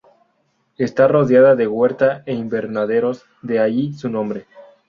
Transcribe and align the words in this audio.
Está 0.79 1.07
rodeada 1.07 1.55
de 1.55 1.67
huerta 1.67 2.23
e 2.25 2.33
invernaderos, 2.33 3.21
de 3.43 3.59
ahí 3.59 3.93
su 3.93 4.09
nombre. 4.09 4.47